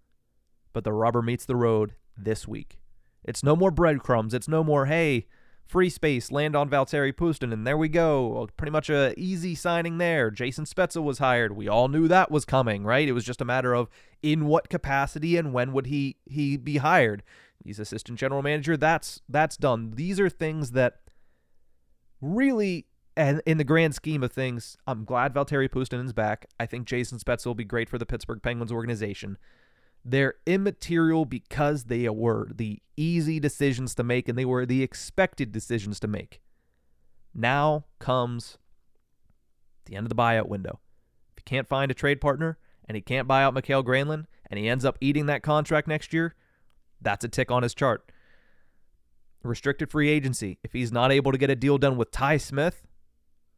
But 0.74 0.83
the 0.83 0.93
rubber 0.93 1.21
meets 1.21 1.45
the 1.45 1.55
road 1.55 1.95
this 2.17 2.48
week. 2.48 2.79
It's 3.24 3.43
no 3.43 3.55
more 3.55 3.71
breadcrumbs. 3.71 4.33
It's 4.33 4.48
no 4.48 4.63
more, 4.63 4.86
hey, 4.86 5.27
free 5.71 5.89
space, 5.89 6.31
land 6.31 6.53
on 6.53 6.69
Valtteri 6.69 7.13
Pustin, 7.13 7.53
and 7.53 7.65
there 7.65 7.77
we 7.77 7.87
go. 7.87 8.49
Pretty 8.57 8.71
much 8.71 8.89
a 8.89 9.17
easy 9.17 9.55
signing 9.55 9.97
there. 9.97 10.29
Jason 10.29 10.65
Spezza 10.65 11.01
was 11.01 11.19
hired. 11.19 11.55
We 11.55 11.69
all 11.69 11.87
knew 11.87 12.09
that 12.09 12.29
was 12.29 12.43
coming, 12.43 12.83
right? 12.83 13.07
It 13.07 13.13
was 13.13 13.23
just 13.23 13.39
a 13.39 13.45
matter 13.45 13.73
of 13.73 13.89
in 14.21 14.47
what 14.47 14.69
capacity 14.69 15.37
and 15.37 15.53
when 15.53 15.71
would 15.71 15.87
he 15.87 16.17
he 16.25 16.57
be 16.57 16.77
hired. 16.77 17.23
He's 17.63 17.79
assistant 17.79 18.19
general 18.19 18.41
manager. 18.41 18.75
That's 18.75 19.21
that's 19.29 19.55
done. 19.55 19.93
These 19.95 20.19
are 20.19 20.29
things 20.29 20.71
that 20.71 20.99
really 22.19 22.87
and 23.15 23.41
in 23.45 23.57
the 23.57 23.63
grand 23.63 23.95
scheme 23.95 24.23
of 24.23 24.31
things, 24.33 24.77
I'm 24.85 25.05
glad 25.05 25.33
Valtteri 25.33 25.69
Puustinen's 25.69 26.13
back. 26.13 26.47
I 26.59 26.65
think 26.65 26.85
Jason 26.85 27.17
Spezza 27.17 27.45
will 27.45 27.55
be 27.55 27.63
great 27.63 27.89
for 27.89 27.97
the 27.97 28.05
Pittsburgh 28.05 28.41
Penguins 28.41 28.71
organization. 28.73 29.37
They're 30.03 30.36
immaterial 30.46 31.25
because 31.25 31.86
they 31.86 32.08
were 32.10 32.50
the 32.53 32.79
easy 32.98 33.39
decisions 33.39 33.93
to 33.96 34.03
make 34.03 34.27
and 34.27 34.38
they 34.38 34.46
were 34.46 34.65
the 34.65 34.84
expected 34.84 35.51
decisions 35.51 36.00
to 36.00 36.08
make. 36.08 36.41
Now 37.34 37.86
comes 38.00 38.58
the 39.86 39.96
end 39.96 40.05
of 40.05 40.10
the 40.10 40.15
buyout 40.15 40.48
window. 40.48 40.79
If 41.31 41.41
you 41.41 41.43
can't 41.46 41.67
find 41.67 41.91
a 41.91 41.96
trade 41.96 42.20
partner 42.20 42.58
and 42.86 42.96
he 42.96 43.01
can't 43.01 43.27
buy 43.27 43.43
out 43.43 43.53
Mikael 43.53 43.84
Granlund 43.84 44.25
and 44.50 44.60
he 44.60 44.67
ends 44.67 44.86
up 44.86 44.98
eating 45.01 45.27
that 45.27 45.43
contract 45.43 45.88
next 45.88 46.13
year, 46.13 46.36
that's 47.00 47.24
a 47.24 47.29
tick 47.29 47.51
on 47.51 47.63
his 47.63 47.74
chart. 47.74 48.12
Restricted 49.43 49.89
free 49.89 50.10
agency. 50.10 50.60
If 50.63 50.74
he's 50.74 50.91
not 50.91 51.12
able 51.12 51.31
to 51.31 51.38
get 51.38 51.50
a 51.50 51.55
deal 51.55 51.77
done 51.77 51.98
with 51.98 52.12
Ty 52.12 52.38
Smith, 52.38 52.84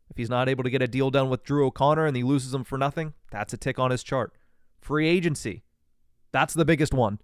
if 0.10 0.18
he's 0.18 0.30
not 0.30 0.48
able 0.48 0.64
to 0.64 0.70
get 0.70 0.82
a 0.82 0.88
deal 0.88 1.10
done 1.10 1.30
with 1.30 1.44
Drew 1.44 1.66
O'Connor 1.66 2.06
and 2.06 2.16
he 2.16 2.24
loses 2.24 2.54
him 2.54 2.64
for 2.64 2.78
nothing, 2.78 3.14
that's 3.32 3.54
a 3.54 3.58
tick 3.58 3.80
on 3.80 3.92
his 3.92 4.04
chart. 4.04 4.34
Free 4.80 5.08
agency. 5.08 5.64
That's 6.34 6.54
the 6.54 6.66
biggest 6.66 6.94
one. 6.94 7.20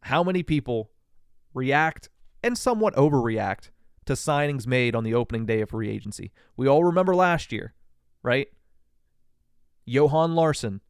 How 0.00 0.24
many 0.24 0.42
people 0.42 0.90
react 1.54 2.08
and 2.42 2.58
somewhat 2.58 2.96
overreact 2.96 3.70
to 4.06 4.14
signings 4.14 4.66
made 4.66 4.96
on 4.96 5.04
the 5.04 5.14
opening 5.14 5.46
day 5.46 5.60
of 5.60 5.70
free 5.70 5.88
agency? 5.88 6.32
We 6.56 6.66
all 6.66 6.82
remember 6.82 7.14
last 7.14 7.52
year, 7.52 7.74
right? 8.24 8.48
Johan 9.84 10.34
Larsson. 10.34 10.80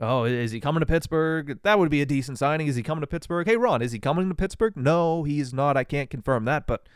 Oh, 0.00 0.24
is 0.24 0.50
he 0.52 0.60
coming 0.60 0.80
to 0.80 0.86
Pittsburgh? 0.86 1.60
That 1.62 1.78
would 1.78 1.90
be 1.90 2.02
a 2.02 2.06
decent 2.06 2.38
signing. 2.38 2.66
Is 2.66 2.76
he 2.76 2.82
coming 2.82 3.00
to 3.00 3.06
Pittsburgh? 3.06 3.46
Hey, 3.46 3.56
Ron, 3.56 3.80
is 3.80 3.92
he 3.92 3.98
coming 3.98 4.28
to 4.28 4.34
Pittsburgh? 4.34 4.76
No, 4.76 5.22
he's 5.22 5.54
not. 5.54 5.76
I 5.76 5.84
can't 5.84 6.10
confirm 6.10 6.44
that, 6.44 6.66
but 6.66 6.88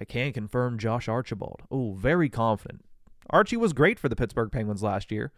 I 0.00 0.04
can 0.04 0.32
confirm 0.32 0.78
Josh 0.78 1.08
Archibald. 1.08 1.62
Oh, 1.70 1.94
very 1.94 2.28
confident. 2.28 2.84
Archie 3.30 3.56
was 3.56 3.72
great 3.72 3.98
for 3.98 4.08
the 4.08 4.16
Pittsburgh 4.16 4.52
Penguins 4.52 4.82
last 4.82 5.10
year. 5.10 5.32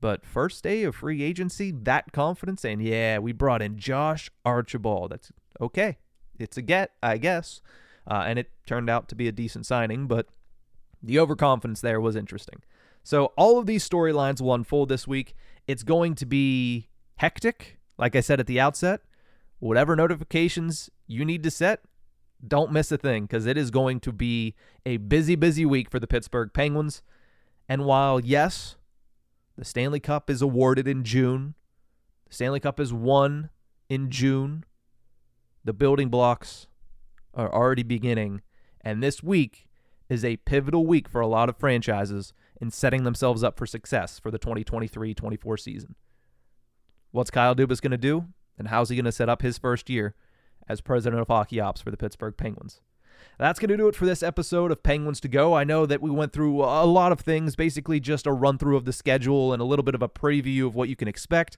But 0.00 0.24
first 0.24 0.62
day 0.62 0.84
of 0.84 0.94
free 0.94 1.22
agency, 1.22 1.72
that 1.72 2.12
confidence, 2.12 2.64
and 2.64 2.80
yeah, 2.82 3.18
we 3.18 3.32
brought 3.32 3.62
in 3.62 3.78
Josh 3.78 4.30
Archibald. 4.44 5.10
That's 5.10 5.32
okay. 5.60 5.98
It's 6.38 6.56
a 6.56 6.62
get, 6.62 6.92
I 7.02 7.18
guess. 7.18 7.60
Uh, 8.08 8.24
and 8.26 8.38
it 8.38 8.50
turned 8.64 8.88
out 8.88 9.08
to 9.08 9.14
be 9.14 9.28
a 9.28 9.32
decent 9.32 9.66
signing, 9.66 10.06
but 10.06 10.28
the 11.02 11.18
overconfidence 11.18 11.80
there 11.80 12.00
was 12.00 12.16
interesting. 12.16 12.62
So 13.02 13.32
all 13.36 13.58
of 13.58 13.66
these 13.66 13.88
storylines 13.88 14.40
will 14.40 14.54
unfold 14.54 14.88
this 14.88 15.06
week. 15.06 15.34
It's 15.66 15.82
going 15.82 16.14
to 16.16 16.26
be 16.26 16.88
hectic, 17.16 17.78
like 17.98 18.16
I 18.16 18.20
said 18.20 18.40
at 18.40 18.46
the 18.46 18.60
outset. 18.60 19.00
Whatever 19.58 19.96
notifications 19.96 20.88
you 21.06 21.24
need 21.24 21.42
to 21.42 21.50
set, 21.50 21.82
don't 22.46 22.72
miss 22.72 22.92
a 22.92 22.96
thing 22.96 23.24
because 23.24 23.46
it 23.46 23.58
is 23.58 23.70
going 23.70 24.00
to 24.00 24.12
be 24.12 24.54
a 24.86 24.98
busy, 24.98 25.34
busy 25.34 25.66
week 25.66 25.90
for 25.90 25.98
the 25.98 26.06
Pittsburgh 26.06 26.50
Penguins. 26.52 27.02
And 27.68 27.84
while, 27.84 28.20
yes, 28.20 28.76
the 29.58 29.64
Stanley 29.64 29.98
Cup 29.98 30.30
is 30.30 30.40
awarded 30.40 30.86
in 30.86 31.02
June, 31.02 31.54
the 32.28 32.34
Stanley 32.34 32.60
Cup 32.60 32.78
is 32.78 32.92
won 32.92 33.50
in 33.88 34.08
June, 34.08 34.64
the 35.64 35.72
building 35.72 36.08
blocks 36.08 36.68
are 37.34 37.52
already 37.52 37.82
beginning. 37.82 38.40
And 38.80 39.02
this 39.02 39.20
week 39.20 39.66
is 40.08 40.24
a 40.24 40.36
pivotal 40.36 40.86
week 40.86 41.08
for 41.08 41.20
a 41.20 41.26
lot 41.26 41.48
of 41.48 41.56
franchises 41.56 42.32
in 42.60 42.70
setting 42.70 43.02
themselves 43.02 43.42
up 43.42 43.58
for 43.58 43.66
success 43.66 44.20
for 44.20 44.30
the 44.30 44.38
2023 44.38 45.12
24 45.12 45.56
season. 45.56 45.96
What's 47.10 47.30
Kyle 47.30 47.56
Dubas 47.56 47.80
going 47.80 47.90
to 47.90 47.98
do? 47.98 48.26
And 48.56 48.68
how's 48.68 48.90
he 48.90 48.96
going 48.96 49.04
to 49.06 49.12
set 49.12 49.28
up 49.28 49.42
his 49.42 49.58
first 49.58 49.90
year 49.90 50.14
as 50.68 50.80
president 50.80 51.20
of 51.20 51.28
hockey 51.28 51.58
ops 51.58 51.80
for 51.80 51.90
the 51.90 51.96
Pittsburgh 51.96 52.36
Penguins. 52.36 52.80
That's 53.38 53.58
going 53.58 53.70
to 53.70 53.76
do 53.76 53.88
it 53.88 53.96
for 53.96 54.06
this 54.06 54.22
episode 54.22 54.70
of 54.70 54.82
Penguins 54.82 55.20
to 55.20 55.28
Go. 55.28 55.54
I 55.54 55.64
know 55.64 55.86
that 55.86 56.00
we 56.00 56.10
went 56.10 56.32
through 56.32 56.62
a 56.62 56.86
lot 56.86 57.12
of 57.12 57.20
things, 57.20 57.56
basically 57.56 58.00
just 58.00 58.26
a 58.26 58.32
run 58.32 58.58
through 58.58 58.76
of 58.76 58.84
the 58.84 58.92
schedule 58.92 59.52
and 59.52 59.62
a 59.62 59.64
little 59.64 59.84
bit 59.84 59.94
of 59.94 60.02
a 60.02 60.08
preview 60.08 60.66
of 60.66 60.74
what 60.74 60.88
you 60.88 60.96
can 60.96 61.08
expect 61.08 61.56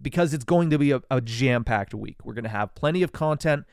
because 0.00 0.34
it's 0.34 0.44
going 0.44 0.70
to 0.70 0.78
be 0.78 0.90
a, 0.90 1.00
a 1.10 1.20
jam 1.20 1.64
packed 1.64 1.94
week. 1.94 2.24
We're 2.24 2.34
going 2.34 2.44
to 2.44 2.50
have 2.50 2.74
plenty 2.74 3.02
of 3.02 3.12
content 3.12 3.64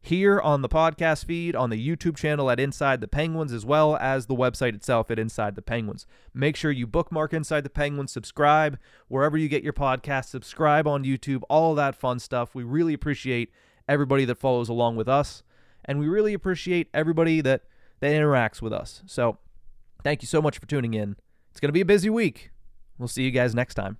here 0.00 0.40
on 0.40 0.62
the 0.62 0.68
podcast 0.68 1.24
feed, 1.24 1.56
on 1.56 1.70
the 1.70 1.88
YouTube 1.88 2.16
channel 2.16 2.50
at 2.50 2.60
Inside 2.60 3.00
the 3.00 3.08
Penguins, 3.08 3.52
as 3.52 3.64
well 3.64 3.96
as 3.96 4.26
the 4.26 4.34
website 4.34 4.74
itself 4.74 5.10
at 5.10 5.18
Inside 5.18 5.54
the 5.54 5.62
Penguins. 5.62 6.06
Make 6.32 6.56
sure 6.56 6.70
you 6.70 6.86
bookmark 6.86 7.32
Inside 7.32 7.62
the 7.62 7.70
Penguins, 7.70 8.12
subscribe 8.12 8.78
wherever 9.08 9.36
you 9.36 9.48
get 9.48 9.64
your 9.64 9.72
podcast, 9.72 10.26
subscribe 10.26 10.86
on 10.86 11.04
YouTube, 11.04 11.42
all 11.48 11.74
that 11.74 11.94
fun 11.94 12.18
stuff. 12.18 12.54
We 12.54 12.62
really 12.62 12.94
appreciate 12.94 13.50
everybody 13.88 14.24
that 14.26 14.36
follows 14.36 14.68
along 14.68 14.96
with 14.96 15.08
us, 15.08 15.42
and 15.88 15.98
we 15.98 16.06
really 16.06 16.34
appreciate 16.34 16.88
everybody 16.94 17.40
that, 17.40 17.62
that 17.98 18.12
interacts 18.12 18.62
with 18.62 18.72
us. 18.72 19.02
So 19.06 19.38
thank 20.04 20.22
you 20.22 20.28
so 20.28 20.40
much 20.40 20.58
for 20.58 20.66
tuning 20.66 20.94
in. 20.94 21.16
It's 21.50 21.58
going 21.58 21.70
to 21.70 21.72
be 21.72 21.80
a 21.80 21.86
busy 21.86 22.10
week. 22.10 22.50
We'll 22.98 23.08
see 23.08 23.24
you 23.24 23.30
guys 23.32 23.54
next 23.54 23.74
time. 23.74 23.96